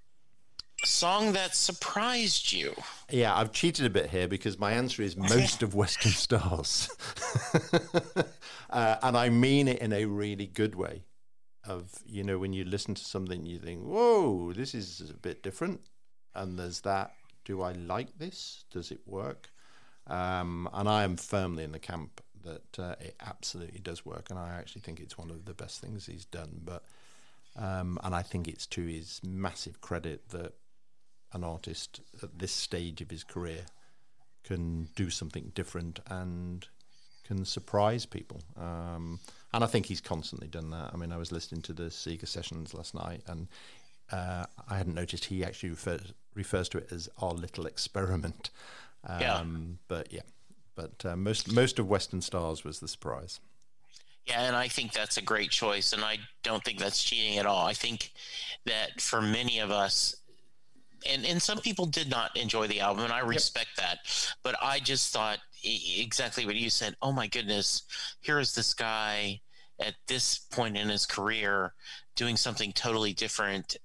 song 0.84 1.32
that 1.32 1.54
surprised 1.54 2.52
you? 2.52 2.74
Yeah, 3.10 3.34
I've 3.34 3.52
cheated 3.52 3.86
a 3.86 3.90
bit 3.90 4.10
here 4.10 4.28
because 4.28 4.58
my 4.58 4.72
answer 4.72 5.02
is 5.02 5.16
most 5.16 5.62
of 5.62 5.74
Western 5.74 6.12
Stars. 6.12 6.88
uh, 8.70 8.96
and 9.02 9.16
I 9.16 9.28
mean 9.28 9.68
it 9.68 9.80
in 9.80 9.92
a 9.92 10.04
really 10.06 10.46
good 10.46 10.74
way. 10.74 11.04
Of, 11.66 11.90
you 12.04 12.22
know, 12.22 12.38
when 12.38 12.52
you 12.52 12.64
listen 12.64 12.94
to 12.94 13.02
something, 13.02 13.46
you 13.46 13.58
think, 13.58 13.82
whoa, 13.82 14.52
this 14.52 14.74
is 14.74 15.02
a 15.08 15.14
bit 15.14 15.42
different. 15.42 15.80
And 16.34 16.58
there's 16.58 16.80
that, 16.82 17.14
do 17.46 17.62
I 17.62 17.72
like 17.72 18.18
this? 18.18 18.64
Does 18.70 18.90
it 18.90 19.00
work? 19.06 19.48
Um, 20.06 20.68
and 20.72 20.88
I 20.88 21.04
am 21.04 21.16
firmly 21.16 21.64
in 21.64 21.72
the 21.72 21.78
camp 21.78 22.20
that 22.44 22.78
uh, 22.78 22.94
it 23.00 23.16
absolutely 23.20 23.80
does 23.80 24.04
work. 24.04 24.30
And 24.30 24.38
I 24.38 24.50
actually 24.58 24.82
think 24.82 25.00
it's 25.00 25.18
one 25.18 25.30
of 25.30 25.44
the 25.44 25.54
best 25.54 25.80
things 25.80 26.06
he's 26.06 26.26
done. 26.26 26.60
But 26.64 26.84
um, 27.56 27.98
and 28.02 28.14
I 28.14 28.22
think 28.22 28.48
it's 28.48 28.66
to 28.68 28.84
his 28.84 29.20
massive 29.24 29.80
credit 29.80 30.28
that 30.30 30.54
an 31.32 31.44
artist 31.44 32.00
at 32.22 32.38
this 32.38 32.52
stage 32.52 33.00
of 33.00 33.10
his 33.10 33.24
career 33.24 33.62
can 34.44 34.88
do 34.94 35.10
something 35.10 35.52
different 35.54 36.00
and 36.08 36.66
can 37.24 37.44
surprise 37.44 38.06
people. 38.06 38.40
Um, 38.56 39.20
and 39.52 39.64
I 39.64 39.66
think 39.66 39.86
he's 39.86 40.00
constantly 40.00 40.48
done 40.48 40.70
that. 40.70 40.90
I 40.92 40.96
mean, 40.96 41.12
I 41.12 41.16
was 41.16 41.32
listening 41.32 41.62
to 41.62 41.72
the 41.72 41.90
Seeger 41.90 42.26
sessions 42.26 42.74
last 42.74 42.94
night, 42.94 43.22
and 43.26 43.48
uh, 44.12 44.44
I 44.68 44.76
hadn't 44.76 44.94
noticed 44.94 45.24
he 45.26 45.44
actually 45.44 45.70
refers, 45.70 46.12
refers 46.34 46.68
to 46.70 46.78
it 46.78 46.88
as 46.92 47.08
our 47.18 47.32
little 47.32 47.66
experiment. 47.66 48.50
Um, 49.06 49.20
yeah. 49.20 49.42
But 49.88 50.12
yeah, 50.12 50.20
but 50.74 51.04
uh, 51.04 51.16
most 51.16 51.52
most 51.52 51.78
of 51.78 51.88
Western 51.88 52.20
Stars 52.20 52.64
was 52.64 52.80
the 52.80 52.88
surprise. 52.88 53.40
Yeah, 54.26 54.42
and 54.42 54.56
I 54.56 54.68
think 54.68 54.92
that's 54.92 55.18
a 55.18 55.22
great 55.22 55.50
choice, 55.50 55.92
and 55.92 56.02
I 56.02 56.16
don't 56.42 56.64
think 56.64 56.78
that's 56.78 57.02
cheating 57.02 57.38
at 57.38 57.46
all. 57.46 57.66
I 57.66 57.74
think 57.74 58.12
that 58.64 59.00
for 59.00 59.20
many 59.20 59.58
of 59.58 59.70
us, 59.70 60.16
and 61.08 61.26
and 61.26 61.40
some 61.40 61.58
people 61.58 61.86
did 61.86 62.08
not 62.08 62.36
enjoy 62.36 62.66
the 62.66 62.80
album, 62.80 63.04
and 63.04 63.12
I 63.12 63.20
respect 63.20 63.70
yep. 63.76 63.86
that. 63.86 64.36
But 64.42 64.56
I 64.62 64.80
just 64.80 65.12
thought 65.12 65.38
exactly 65.62 66.46
what 66.46 66.56
you 66.56 66.70
said. 66.70 66.96
Oh 67.02 67.12
my 67.12 67.26
goodness, 67.26 67.82
here 68.20 68.38
is 68.38 68.54
this 68.54 68.72
guy 68.72 69.40
at 69.80 69.94
this 70.06 70.38
point 70.38 70.76
in 70.76 70.88
his 70.88 71.04
career 71.04 71.74
doing 72.16 72.36
something 72.36 72.72
totally 72.72 73.12
different 73.12 73.76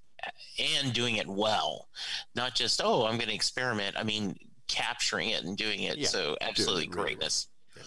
and 0.58 0.92
doing 0.92 1.16
it 1.16 1.26
well. 1.26 1.88
Not 2.34 2.54
just 2.54 2.80
oh, 2.82 3.04
I'm 3.04 3.16
going 3.16 3.28
to 3.28 3.34
experiment. 3.34 3.96
I 3.98 4.04
mean, 4.04 4.36
capturing 4.70 5.30
it 5.30 5.44
and 5.44 5.56
doing 5.56 5.80
it. 5.80 5.98
Yeah, 5.98 6.08
so 6.08 6.36
absolutely 6.40 6.82
really 6.82 6.86
greatness. 6.86 7.48
Well. 7.76 7.84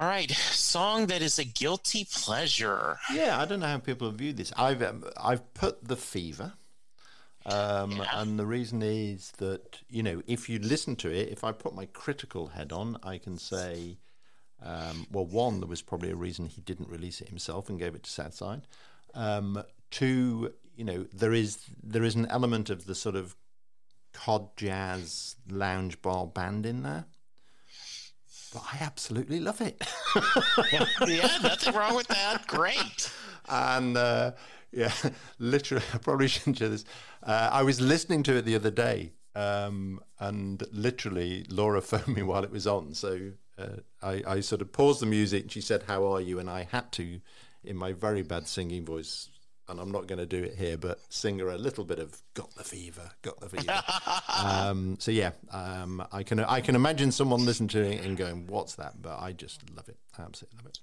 All 0.00 0.06
right, 0.06 0.30
song 0.30 1.06
that 1.06 1.22
is 1.22 1.40
a 1.40 1.44
guilty 1.44 2.06
pleasure. 2.10 2.98
Yeah, 3.12 3.40
I 3.40 3.44
don't 3.46 3.60
know 3.60 3.66
how 3.66 3.78
people 3.78 4.10
view 4.12 4.32
this. 4.32 4.52
I've 4.56 4.82
um, 4.82 5.04
I've 5.16 5.52
put 5.54 5.84
the 5.86 5.96
fever 5.96 6.52
um, 7.48 7.92
yeah. 7.92 8.20
And 8.20 8.38
the 8.38 8.46
reason 8.46 8.82
is 8.82 9.32
that, 9.38 9.80
you 9.88 10.02
know, 10.02 10.22
if 10.26 10.48
you 10.48 10.58
listen 10.58 10.96
to 10.96 11.10
it, 11.10 11.28
if 11.30 11.44
I 11.44 11.52
put 11.52 11.74
my 11.74 11.86
critical 11.86 12.48
head 12.48 12.72
on, 12.72 12.98
I 13.02 13.18
can 13.18 13.38
say, 13.38 13.98
um, 14.62 15.06
well, 15.10 15.24
one, 15.24 15.60
there 15.60 15.68
was 15.68 15.80
probably 15.82 16.10
a 16.10 16.16
reason 16.16 16.46
he 16.46 16.60
didn't 16.60 16.88
release 16.88 17.20
it 17.20 17.28
himself 17.28 17.68
and 17.68 17.78
gave 17.78 17.94
it 17.94 18.02
to 18.02 18.10
Southside. 18.10 18.62
Um, 19.14 19.62
two, 19.90 20.52
you 20.76 20.84
know, 20.84 21.06
there 21.12 21.32
is 21.32 21.58
there 21.82 22.04
is 22.04 22.14
an 22.14 22.26
element 22.26 22.68
of 22.70 22.84
the 22.84 22.94
sort 22.94 23.16
of 23.16 23.34
cod 24.24 24.56
jazz 24.56 25.36
lounge 25.48 26.02
bar 26.02 26.26
band 26.26 26.66
in 26.66 26.82
there. 26.82 27.06
But 28.52 28.62
I 28.72 28.78
absolutely 28.80 29.40
love 29.40 29.60
it. 29.60 29.80
yeah, 30.72 31.38
nothing 31.42 31.74
wrong 31.74 31.94
with 31.94 32.08
that. 32.08 32.46
Great. 32.46 33.12
And 33.48 33.96
uh, 33.96 34.32
yeah, 34.72 34.92
literally, 35.38 35.84
I 35.94 35.98
probably 35.98 36.28
shouldn't 36.28 36.58
share 36.58 36.68
this. 36.68 36.84
Uh, 37.22 37.50
I 37.52 37.62
was 37.62 37.80
listening 37.80 38.22
to 38.24 38.36
it 38.36 38.44
the 38.44 38.54
other 38.54 38.70
day, 38.70 39.12
um, 39.34 40.00
and 40.18 40.62
literally, 40.72 41.46
Laura 41.48 41.80
phoned 41.82 42.08
me 42.16 42.22
while 42.22 42.42
it 42.42 42.50
was 42.50 42.66
on. 42.66 42.94
So 42.94 43.32
uh, 43.58 43.76
I, 44.02 44.22
I 44.26 44.40
sort 44.40 44.62
of 44.62 44.72
paused 44.72 45.00
the 45.00 45.06
music, 45.06 45.42
and 45.42 45.52
she 45.52 45.60
said, 45.60 45.84
"How 45.84 46.06
are 46.06 46.20
you?" 46.20 46.38
And 46.38 46.50
I 46.50 46.66
had 46.70 46.90
to, 46.92 47.20
in 47.62 47.76
my 47.76 47.92
very 47.92 48.22
bad 48.22 48.48
singing 48.48 48.84
voice, 48.84 49.28
and 49.68 49.80
I'm 49.80 49.90
not 49.90 50.06
going 50.06 50.18
to 50.18 50.26
do 50.26 50.42
it 50.42 50.54
here, 50.54 50.76
but 50.76 51.00
sing 51.08 51.38
her 51.40 51.50
a 51.50 51.58
little 51.58 51.84
bit 51.84 51.98
of 51.98 52.22
"Got 52.34 52.54
the 52.54 52.64
Fever," 52.64 53.10
"Got 53.22 53.40
the 53.40 53.48
Fever." 53.48 53.82
um, 54.44 54.96
so 54.98 55.10
yeah, 55.10 55.30
um, 55.50 56.06
I 56.12 56.22
can 56.22 56.40
I 56.40 56.60
can 56.60 56.74
imagine 56.74 57.12
someone 57.12 57.44
listening 57.44 57.68
to 57.68 57.82
it 57.82 58.04
and 58.04 58.16
going, 58.16 58.46
"What's 58.46 58.74
that?" 58.76 59.00
But 59.00 59.20
I 59.20 59.32
just 59.32 59.68
love 59.74 59.88
it. 59.88 59.96
I 60.18 60.22
absolutely 60.22 60.58
love 60.58 60.66
it. 60.66 60.80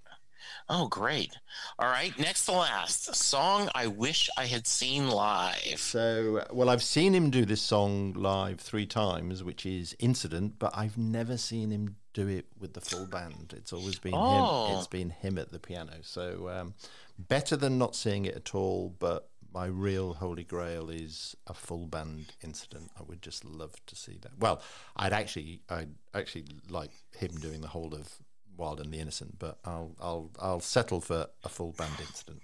Oh, 0.68 0.88
great. 0.88 1.38
All 1.78 1.88
right. 1.88 2.18
Next 2.18 2.46
to 2.46 2.54
last 2.54 3.16
song 3.16 3.70
I 3.76 3.88
wish 3.88 4.30
I 4.38 4.46
had 4.46 4.66
seen 4.66 5.10
live. 5.10 5.80
So, 5.80 6.46
well, 6.52 6.70
I've 6.70 6.84
seen 6.84 7.14
him 7.14 7.30
do 7.30 7.46
this 7.46 7.62
song 7.62 8.14
live 8.14 8.60
three 8.60 8.86
times, 8.86 9.44
which 9.44 9.66
is 9.66 9.96
Incident, 10.00 10.56
but 10.58 10.76
I've 10.76 10.98
never 10.98 11.38
seen 11.38 11.70
him 11.70 11.98
do 12.14 12.28
it 12.28 12.46
with 12.60 12.74
the 12.74 12.82
full 12.82 13.06
band. 13.06 13.54
It's 13.56 13.74
always 13.74 14.00
been 14.00 14.14
oh. 14.16 14.68
him. 14.68 14.78
It's 14.78 14.88
been 14.88 15.10
him 15.12 15.38
at 15.38 15.52
the 15.52 15.60
piano. 15.60 15.94
So, 16.02 16.50
um, 16.50 16.74
better 17.18 17.56
than 17.56 17.78
not 17.78 17.96
seeing 17.96 18.26
it 18.26 18.36
at 18.36 18.56
all, 18.56 18.96
but 19.00 19.30
my 19.54 19.66
real 19.66 20.14
holy 20.14 20.44
grail 20.44 20.90
is 20.90 21.36
a 21.48 21.54
full 21.54 21.88
band 21.88 22.34
incident. 22.44 22.92
I 23.00 23.04
would 23.04 23.22
just 23.22 23.46
love 23.46 23.74
to 23.86 23.96
see 23.96 24.18
that. 24.22 24.32
Well, 24.38 24.62
I'd 24.98 25.14
actually, 25.14 25.62
I'd 25.70 25.94
actually 26.14 26.46
like 26.70 26.92
him 27.18 27.32
doing 27.40 27.62
the 27.62 27.70
whole 27.70 27.94
of 27.94 28.18
Wild 28.58 28.82
and 28.82 28.94
the 28.94 29.00
Innocent, 29.00 29.40
but 29.40 29.60
I'll 29.66 29.96
I'll 30.02 30.32
I'll 30.40 30.60
settle 30.60 31.02
for 31.02 31.28
a 31.44 31.50
full 31.50 31.72
band 31.72 31.94
incident. 32.00 32.42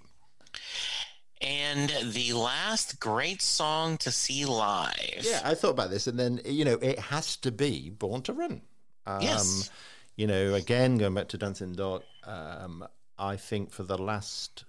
And 1.40 1.92
the 2.12 2.34
last 2.34 3.00
great 3.00 3.42
song 3.42 3.98
to 3.98 4.10
see 4.10 4.44
live. 4.44 5.20
Yeah, 5.22 5.40
I 5.44 5.54
thought 5.54 5.70
about 5.70 5.90
this, 5.90 6.06
and 6.06 6.18
then 6.18 6.40
you 6.44 6.64
know 6.64 6.78
it 6.80 6.98
has 6.98 7.36
to 7.38 7.50
be 7.50 7.90
Born 7.90 8.22
to 8.22 8.32
Run. 8.32 8.62
Um, 9.06 9.20
yes. 9.20 9.70
You 10.16 10.26
know, 10.26 10.54
again 10.54 10.98
going 10.98 11.14
back 11.14 11.28
to 11.28 11.38
Dancing 11.38 11.72
Dot, 11.72 12.04
um, 12.24 12.86
I 13.22 13.36
think 13.36 13.70
for 13.70 13.84
the 13.84 13.96
last 13.96 14.64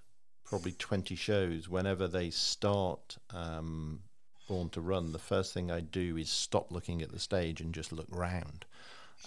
probably 0.46 0.74
twenty 0.74 1.16
shows, 1.16 1.68
whenever 1.68 2.08
they 2.08 2.30
start 2.30 3.18
um, 3.32 4.02
Born 4.48 4.70
to 4.70 4.82
Run, 4.82 5.12
the 5.12 5.20
first 5.20 5.54
thing 5.54 5.72
I 5.72 5.80
do 5.80 6.18
is 6.18 6.30
stop 6.30 6.72
looking 6.72 7.02
at 7.02 7.12
the 7.12 7.20
stage 7.20 7.62
and 7.62 7.74
just 7.74 7.92
look 7.92 8.08
round 8.10 8.66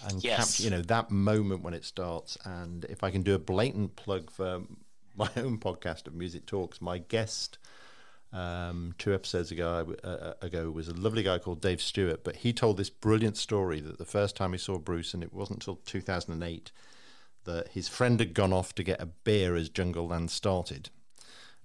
and 0.08 0.22
yes. 0.22 0.36
capture, 0.36 0.62
you 0.62 0.70
know, 0.70 0.82
that 0.82 1.10
moment 1.10 1.62
when 1.62 1.74
it 1.74 1.84
starts. 1.84 2.38
And 2.44 2.84
if 2.86 3.02
I 3.02 3.10
can 3.10 3.22
do 3.22 3.34
a 3.34 3.38
blatant 3.38 3.96
plug 3.96 4.30
for 4.30 4.62
my 5.16 5.28
own 5.36 5.58
podcast 5.58 6.06
of 6.06 6.14
Music 6.14 6.46
Talks, 6.46 6.80
my 6.80 6.98
guest 6.98 7.58
um, 8.32 8.94
two 8.98 9.14
episodes 9.14 9.50
ago 9.50 9.96
uh, 10.04 10.06
uh, 10.06 10.34
ago 10.42 10.70
was 10.70 10.88
a 10.88 10.94
lovely 10.94 11.22
guy 11.22 11.38
called 11.38 11.60
Dave 11.60 11.80
Stewart, 11.80 12.22
but 12.22 12.36
he 12.36 12.52
told 12.52 12.76
this 12.76 12.90
brilliant 12.90 13.36
story 13.36 13.80
that 13.80 13.98
the 13.98 14.04
first 14.04 14.36
time 14.36 14.52
he 14.52 14.58
saw 14.58 14.78
Bruce, 14.78 15.14
and 15.14 15.22
it 15.22 15.32
wasn't 15.32 15.60
until 15.60 15.76
2008, 15.86 16.70
that 17.46 17.68
his 17.68 17.88
friend 17.88 18.20
had 18.20 18.34
gone 18.34 18.52
off 18.52 18.74
to 18.74 18.82
get 18.82 19.00
a 19.00 19.06
beer 19.06 19.56
as 19.56 19.70
Jungleland 19.70 20.30
started, 20.30 20.90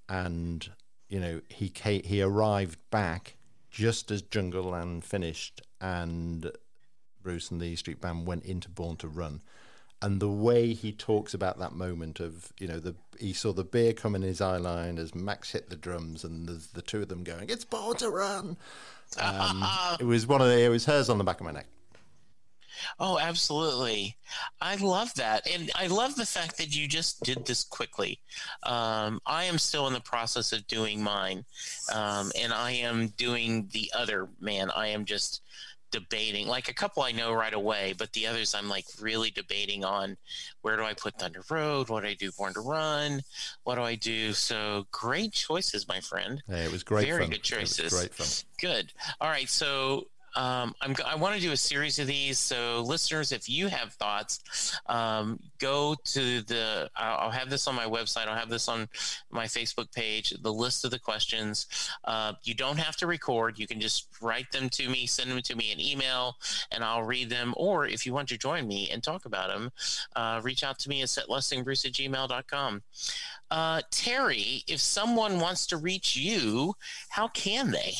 and 0.07 0.69
you 1.09 1.19
know 1.19 1.41
he 1.49 1.69
came, 1.69 2.03
he 2.03 2.21
arrived 2.21 2.79
back 2.89 3.35
just 3.69 4.11
as 4.11 4.21
Jungleland 4.21 5.03
finished, 5.03 5.61
and 5.79 6.51
Bruce 7.21 7.51
and 7.51 7.61
the 7.61 7.75
Street 7.75 8.01
Band 8.01 8.25
went 8.25 8.45
into 8.45 8.69
Born 8.69 8.97
to 8.97 9.07
Run. 9.07 9.41
And 10.03 10.19
the 10.19 10.29
way 10.29 10.73
he 10.73 10.91
talks 10.91 11.35
about 11.35 11.59
that 11.59 11.73
moment 11.73 12.19
of, 12.19 12.51
you 12.59 12.67
know, 12.67 12.79
the 12.79 12.95
he 13.19 13.33
saw 13.33 13.53
the 13.53 13.63
beer 13.63 13.93
come 13.93 14.15
in 14.15 14.23
his 14.23 14.41
eye 14.41 14.57
line 14.57 14.97
as 14.97 15.13
Max 15.13 15.51
hit 15.51 15.69
the 15.69 15.75
drums 15.75 16.23
and 16.23 16.49
there's 16.49 16.67
the 16.67 16.81
two 16.81 17.03
of 17.03 17.07
them 17.07 17.23
going, 17.23 17.49
it's 17.49 17.65
Born 17.65 17.95
to 17.97 18.09
Run. 18.09 18.57
Um, 19.19 19.63
it 19.99 20.05
was 20.05 20.25
one 20.25 20.41
of 20.41 20.47
the, 20.47 20.59
it 20.59 20.69
was 20.69 20.85
hers 20.85 21.09
on 21.09 21.19
the 21.19 21.23
back 21.23 21.39
of 21.39 21.45
my 21.45 21.51
neck. 21.51 21.67
Oh, 22.99 23.19
absolutely. 23.19 24.17
I 24.59 24.75
love 24.75 25.13
that. 25.15 25.47
And 25.51 25.71
I 25.75 25.87
love 25.87 26.15
the 26.15 26.25
fact 26.25 26.57
that 26.57 26.75
you 26.75 26.87
just 26.87 27.23
did 27.23 27.45
this 27.45 27.63
quickly. 27.63 28.19
Um, 28.63 29.19
I 29.25 29.45
am 29.45 29.57
still 29.57 29.87
in 29.87 29.93
the 29.93 30.01
process 30.01 30.53
of 30.53 30.67
doing 30.67 31.01
mine. 31.01 31.45
Um, 31.93 32.31
and 32.39 32.53
I 32.53 32.71
am 32.71 33.09
doing 33.17 33.69
the 33.71 33.91
other 33.95 34.29
man. 34.39 34.71
I 34.71 34.87
am 34.87 35.05
just 35.05 35.41
debating 35.91 36.47
like 36.47 36.69
a 36.69 36.73
couple 36.73 37.03
I 37.03 37.11
know 37.11 37.33
right 37.33 37.53
away, 37.53 37.93
but 37.97 38.11
the 38.13 38.25
others 38.25 38.55
I'm 38.55 38.69
like 38.69 38.85
really 38.99 39.29
debating 39.29 39.83
on 39.83 40.17
where 40.61 40.77
do 40.77 40.83
I 40.83 40.93
put 40.93 41.19
Thunder 41.19 41.43
Road? 41.49 41.89
What 41.89 42.01
do 42.01 42.07
I 42.07 42.13
do 42.13 42.31
Born 42.31 42.53
to 42.53 42.61
Run? 42.61 43.21
What 43.63 43.75
do 43.75 43.81
I 43.81 43.95
do? 43.95 44.33
So 44.33 44.87
great 44.91 45.33
choices, 45.33 45.87
my 45.87 45.99
friend. 45.99 46.41
Yeah, 46.47 46.63
it 46.63 46.71
was 46.71 46.83
great. 46.83 47.07
Very 47.07 47.23
fun. 47.23 47.29
good 47.31 47.43
choices. 47.43 47.93
great 47.93 48.13
fun. 48.13 48.27
Good. 48.59 48.93
All 49.19 49.29
right. 49.29 49.49
So 49.49 50.07
um, 50.35 50.73
I'm, 50.81 50.95
I 51.05 51.15
want 51.15 51.35
to 51.35 51.41
do 51.41 51.51
a 51.51 51.57
series 51.57 51.99
of 51.99 52.07
these. 52.07 52.39
So, 52.39 52.81
listeners, 52.81 53.31
if 53.31 53.49
you 53.49 53.67
have 53.67 53.93
thoughts, 53.93 54.79
um, 54.87 55.39
go 55.59 55.95
to 56.05 56.41
the. 56.41 56.89
I'll, 56.95 57.25
I'll, 57.25 57.31
have 57.31 57.49
this 57.49 57.67
on 57.67 57.75
my 57.75 57.85
website. 57.85 58.27
I'll 58.27 58.37
have 58.37 58.49
this 58.49 58.67
on 58.67 58.87
my 59.29 59.45
Facebook 59.45 59.93
page. 59.93 60.33
The 60.41 60.53
list 60.53 60.85
of 60.85 60.91
the 60.91 60.99
questions. 60.99 61.67
Uh, 62.05 62.33
you 62.43 62.53
don't 62.53 62.77
have 62.77 62.95
to 62.97 63.07
record. 63.07 63.59
You 63.59 63.67
can 63.67 63.79
just 63.79 64.07
write 64.21 64.51
them 64.51 64.69
to 64.69 64.89
me, 64.89 65.05
send 65.05 65.31
them 65.31 65.41
to 65.41 65.55
me 65.55 65.71
an 65.71 65.79
email, 65.79 66.37
and 66.71 66.83
I'll 66.83 67.03
read 67.03 67.29
them. 67.29 67.53
Or 67.57 67.85
if 67.85 68.05
you 68.05 68.13
want 68.13 68.29
to 68.29 68.37
join 68.37 68.67
me 68.67 68.89
and 68.91 69.03
talk 69.03 69.25
about 69.25 69.49
them, 69.49 69.71
uh, 70.15 70.39
reach 70.43 70.63
out 70.63 70.79
to 70.79 70.89
me 70.89 71.01
at 71.01 71.09
setlustingbruce 71.09 71.85
at 71.85 71.93
gmail.com. 71.93 72.83
Uh, 73.49 73.81
Terry, 73.91 74.63
if 74.67 74.79
someone 74.79 75.39
wants 75.39 75.65
to 75.67 75.77
reach 75.77 76.15
you, 76.15 76.73
how 77.09 77.27
can 77.27 77.71
they? 77.71 77.95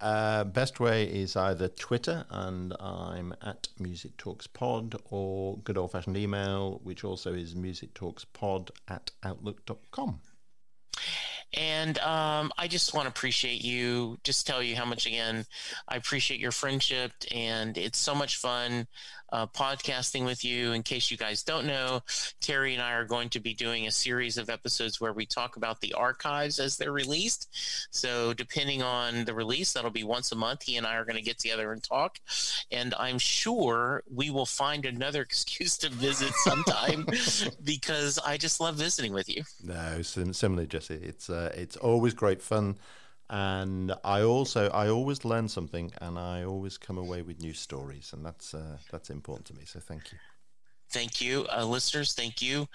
Uh, 0.00 0.44
best 0.44 0.80
way 0.80 1.04
is 1.04 1.36
either 1.36 1.68
Twitter, 1.68 2.24
and 2.30 2.74
I'm 2.78 3.34
at 3.42 3.68
Music 3.78 4.16
Talks 4.16 4.46
Pod, 4.46 4.96
or 5.10 5.58
good 5.58 5.78
old 5.78 5.92
fashioned 5.92 6.16
email, 6.16 6.80
which 6.82 7.04
also 7.04 7.32
is 7.32 7.54
Music 7.54 7.94
Talks 7.94 8.24
Pod 8.24 8.70
at 8.88 9.10
outlook.com. 9.22 10.20
And 11.54 11.98
um, 11.98 12.52
I 12.58 12.68
just 12.68 12.92
want 12.92 13.06
to 13.06 13.08
appreciate 13.10 13.64
you, 13.64 14.18
just 14.24 14.46
tell 14.46 14.62
you 14.62 14.76
how 14.76 14.84
much, 14.84 15.06
again, 15.06 15.46
I 15.88 15.96
appreciate 15.96 16.40
your 16.40 16.52
friendship, 16.52 17.12
and 17.32 17.78
it's 17.78 17.98
so 17.98 18.14
much 18.14 18.36
fun 18.36 18.86
uh, 19.30 19.46
podcasting 19.46 20.24
with 20.24 20.44
you. 20.44 20.72
In 20.72 20.82
case 20.82 21.10
you 21.10 21.16
guys 21.16 21.42
don't 21.42 21.66
know, 21.66 22.02
Terry 22.40 22.74
and 22.74 22.82
I 22.82 22.92
are 22.92 23.04
going 23.04 23.28
to 23.30 23.40
be 23.40 23.54
doing 23.54 23.86
a 23.86 23.90
series 23.90 24.38
of 24.38 24.50
episodes 24.50 25.00
where 25.00 25.12
we 25.12 25.26
talk 25.26 25.56
about 25.56 25.80
the 25.80 25.94
archives 25.94 26.58
as 26.58 26.76
they're 26.76 26.92
released. 26.92 27.48
So, 27.90 28.34
depending 28.34 28.82
on 28.82 29.24
the 29.24 29.34
release, 29.34 29.72
that'll 29.72 29.90
be 29.90 30.04
once 30.04 30.32
a 30.32 30.36
month. 30.36 30.62
He 30.62 30.76
and 30.76 30.86
I 30.86 30.96
are 30.96 31.04
going 31.04 31.16
to 31.16 31.22
get 31.22 31.38
together 31.38 31.72
and 31.72 31.82
talk. 31.82 32.18
And 32.70 32.94
I'm 32.98 33.18
sure 33.18 34.02
we 34.12 34.30
will 34.30 34.46
find 34.46 34.86
another 34.86 35.22
excuse 35.26 35.76
to 35.78 35.90
visit 35.90 36.32
sometime 36.34 37.06
because 37.64 38.18
I 38.18 38.36
just 38.36 38.60
love 38.60 38.76
visiting 38.76 39.12
with 39.12 39.28
you. 39.28 39.42
No, 39.62 40.02
similarly, 40.02 40.66
Jesse. 40.66 40.94
It's 40.94 41.28
uh, 41.30 41.52
it's 41.54 41.76
always 41.76 42.14
great 42.14 42.42
fun 42.42 42.76
and 43.28 43.92
I 44.04 44.22
also 44.22 44.68
I 44.70 44.88
always 44.88 45.24
learn 45.24 45.48
something, 45.48 45.92
and 46.00 46.18
I 46.18 46.44
always 46.44 46.78
come 46.78 46.98
away 46.98 47.22
with 47.22 47.40
new 47.40 47.52
stories, 47.52 48.12
and 48.12 48.24
that's 48.24 48.54
uh, 48.54 48.78
that's 48.90 49.10
important 49.10 49.46
to 49.46 49.54
me. 49.54 49.64
So 49.64 49.80
thank 49.80 50.12
you. 50.12 50.18
Thank 50.90 51.20
you, 51.20 51.46
uh, 51.54 51.64
listeners. 51.64 52.14
Thank 52.14 52.40
you. 52.40 52.68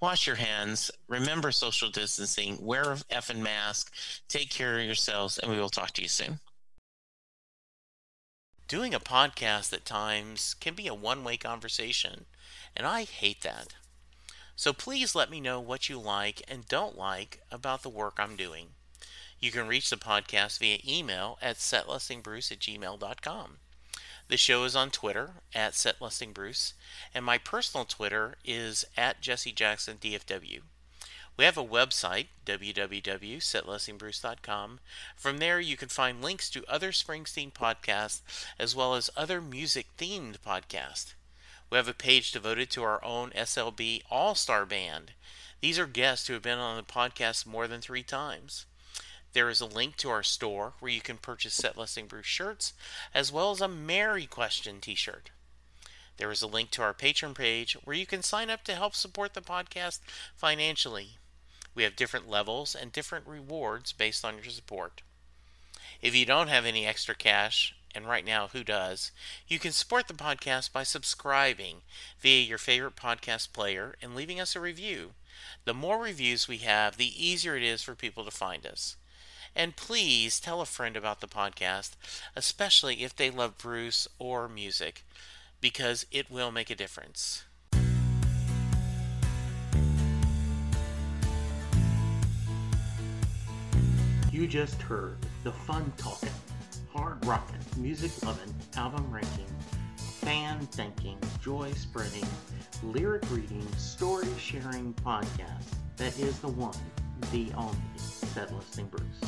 Wash 0.00 0.26
your 0.26 0.36
hands. 0.36 0.90
Remember 1.08 1.52
social 1.52 1.90
distancing. 1.90 2.58
Wear 2.60 2.92
a 2.92 2.96
effing 3.12 3.40
mask. 3.40 3.94
Take 4.28 4.50
care 4.50 4.78
of 4.78 4.84
yourselves, 4.84 5.38
and 5.38 5.50
we 5.50 5.58
will 5.58 5.68
talk 5.68 5.92
to 5.92 6.02
you 6.02 6.08
soon. 6.08 6.40
Doing 8.66 8.94
a 8.94 9.00
podcast 9.00 9.72
at 9.74 9.84
times 9.84 10.54
can 10.54 10.74
be 10.74 10.86
a 10.86 10.94
one 10.94 11.22
way 11.24 11.36
conversation, 11.36 12.24
and 12.74 12.86
I 12.86 13.04
hate 13.04 13.42
that. 13.42 13.74
So 14.56 14.72
please 14.72 15.14
let 15.14 15.30
me 15.30 15.40
know 15.40 15.60
what 15.60 15.88
you 15.88 16.00
like 16.00 16.42
and 16.48 16.66
don't 16.66 16.96
like 16.96 17.40
about 17.50 17.82
the 17.82 17.90
work 17.90 18.14
I'm 18.18 18.36
doing. 18.36 18.68
You 19.42 19.50
can 19.50 19.66
reach 19.66 19.90
the 19.90 19.96
podcast 19.96 20.60
via 20.60 20.78
email 20.86 21.36
at 21.42 21.56
setlustingbruce 21.56 22.52
at 22.52 22.60
gmail.com. 22.60 23.56
The 24.28 24.36
show 24.36 24.62
is 24.62 24.76
on 24.76 24.92
Twitter 24.92 25.32
at 25.52 25.72
setlustingbruce, 25.72 26.74
and 27.12 27.24
my 27.24 27.38
personal 27.38 27.84
Twitter 27.84 28.36
is 28.44 28.84
at 28.96 29.20
jessejacksondfw. 29.20 30.60
We 31.36 31.44
have 31.44 31.58
a 31.58 31.64
website, 31.64 32.28
www.setlustingbruce.com. 32.46 34.80
From 35.16 35.38
there, 35.38 35.58
you 35.58 35.76
can 35.76 35.88
find 35.88 36.22
links 36.22 36.48
to 36.50 36.64
other 36.68 36.92
Springsteen 36.92 37.52
podcasts 37.52 38.20
as 38.60 38.76
well 38.76 38.94
as 38.94 39.10
other 39.16 39.40
music 39.40 39.88
themed 39.98 40.38
podcasts. 40.38 41.14
We 41.68 41.78
have 41.78 41.88
a 41.88 41.94
page 41.94 42.30
devoted 42.30 42.70
to 42.70 42.84
our 42.84 43.04
own 43.04 43.30
SLB 43.30 44.02
All 44.08 44.36
Star 44.36 44.64
Band. 44.64 45.14
These 45.60 45.80
are 45.80 45.88
guests 45.88 46.28
who 46.28 46.34
have 46.34 46.42
been 46.42 46.60
on 46.60 46.76
the 46.76 46.84
podcast 46.84 47.44
more 47.44 47.66
than 47.66 47.80
three 47.80 48.04
times. 48.04 48.66
There 49.32 49.48
is 49.48 49.62
a 49.62 49.66
link 49.66 49.96
to 49.96 50.10
our 50.10 50.22
store 50.22 50.74
where 50.78 50.92
you 50.92 51.00
can 51.00 51.16
purchase 51.16 51.54
Set 51.54 51.78
Lusting 51.78 52.06
Bruce 52.06 52.26
shirts, 52.26 52.74
as 53.14 53.32
well 53.32 53.50
as 53.50 53.62
a 53.62 53.68
Mary 53.68 54.26
Question 54.26 54.80
t 54.80 54.94
shirt. 54.94 55.30
There 56.18 56.30
is 56.30 56.42
a 56.42 56.46
link 56.46 56.70
to 56.72 56.82
our 56.82 56.92
Patreon 56.92 57.34
page 57.34 57.72
where 57.84 57.96
you 57.96 58.04
can 58.04 58.22
sign 58.22 58.50
up 58.50 58.62
to 58.64 58.74
help 58.74 58.94
support 58.94 59.32
the 59.32 59.40
podcast 59.40 60.00
financially. 60.36 61.16
We 61.74 61.84
have 61.84 61.96
different 61.96 62.28
levels 62.28 62.74
and 62.74 62.92
different 62.92 63.26
rewards 63.26 63.92
based 63.92 64.22
on 64.22 64.34
your 64.34 64.44
support. 64.44 65.00
If 66.02 66.14
you 66.14 66.26
don't 66.26 66.48
have 66.48 66.66
any 66.66 66.86
extra 66.86 67.14
cash, 67.14 67.74
and 67.94 68.06
right 68.06 68.26
now, 68.26 68.48
who 68.48 68.62
does? 68.62 69.12
You 69.48 69.58
can 69.58 69.72
support 69.72 70.08
the 70.08 70.14
podcast 70.14 70.72
by 70.72 70.82
subscribing 70.82 71.82
via 72.20 72.42
your 72.42 72.58
favorite 72.58 72.96
podcast 72.96 73.54
player 73.54 73.96
and 74.02 74.14
leaving 74.14 74.40
us 74.40 74.54
a 74.54 74.60
review. 74.60 75.12
The 75.64 75.74
more 75.74 75.98
reviews 75.98 76.48
we 76.48 76.58
have, 76.58 76.98
the 76.98 77.26
easier 77.26 77.56
it 77.56 77.62
is 77.62 77.82
for 77.82 77.94
people 77.94 78.24
to 78.24 78.30
find 78.30 78.66
us. 78.66 78.96
And 79.54 79.76
please 79.76 80.40
tell 80.40 80.60
a 80.60 80.66
friend 80.66 80.96
about 80.96 81.20
the 81.20 81.26
podcast, 81.26 81.90
especially 82.34 83.02
if 83.02 83.14
they 83.14 83.30
love 83.30 83.58
Bruce 83.58 84.08
or 84.18 84.48
music, 84.48 85.04
because 85.60 86.06
it 86.10 86.30
will 86.30 86.50
make 86.50 86.70
a 86.70 86.74
difference. 86.74 87.44
You 94.32 94.46
just 94.46 94.80
heard 94.80 95.18
the 95.44 95.52
fun 95.52 95.92
talking, 95.98 96.30
hard 96.90 97.24
rocking, 97.26 97.60
music 97.76 98.10
loving, 98.24 98.54
album 98.76 99.10
ranking, 99.12 99.46
fan 99.96 100.60
thinking, 100.68 101.18
joy 101.42 101.72
spreading, 101.72 102.26
lyric 102.82 103.30
reading, 103.30 103.66
story 103.76 104.26
sharing 104.38 104.94
podcast 104.94 105.66
that 105.98 106.18
is 106.18 106.38
the 106.38 106.48
one, 106.48 106.78
the 107.30 107.52
only 107.54 107.76
Set 108.34 108.50
Lusting 108.50 108.86
Bruce. 108.86 109.20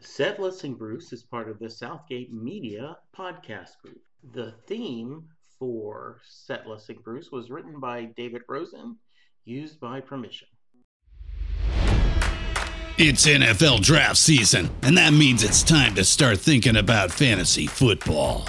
Set 0.00 0.40
Lusting 0.40 0.74
Bruce 0.74 1.12
is 1.12 1.22
part 1.22 1.50
of 1.50 1.58
the 1.58 1.68
Southgate 1.68 2.32
Media 2.32 2.96
podcast 3.14 3.72
group. 3.82 4.00
The 4.32 4.54
theme 4.66 5.24
for 5.58 6.22
Set 6.24 6.66
Lusting 6.66 7.00
Bruce 7.04 7.30
was 7.30 7.50
written 7.50 7.78
by 7.78 8.06
David 8.16 8.40
Rosen, 8.48 8.96
used 9.44 9.78
by 9.80 10.00
permission. 10.00 10.48
It's 12.96 13.26
NFL 13.26 13.82
draft 13.82 14.16
season, 14.16 14.70
and 14.80 14.96
that 14.96 15.12
means 15.12 15.44
it's 15.44 15.62
time 15.62 15.94
to 15.96 16.04
start 16.04 16.38
thinking 16.38 16.76
about 16.76 17.10
fantasy 17.12 17.66
football. 17.66 18.48